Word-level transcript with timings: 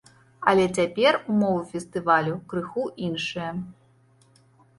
Але 0.51 0.63
цяпер 0.77 1.19
умовы 1.33 1.61
фестывалю 1.73 2.33
крыху 2.55 2.87
іншыя. 3.09 3.51